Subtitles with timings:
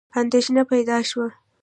[0.21, 1.27] اندېښنه پیدا شوه.